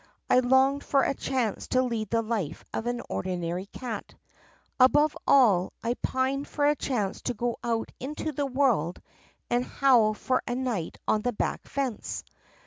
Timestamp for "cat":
3.67-4.15